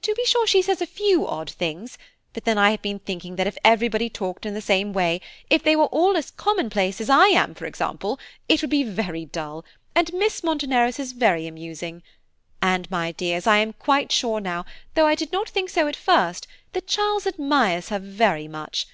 [0.00, 1.98] To be sure she says a few odd things,
[2.32, 5.64] but then I have been thinking that if everybody talked in the same way, if
[5.64, 9.64] they were all as commonplace as I am, for example, it would be very dull,
[9.92, 12.04] and Miss Monteneros is very amusing;
[12.62, 15.96] and, my dears, I am quite sure now, though I did not think so at
[15.96, 18.86] first, that Charles admires her very much.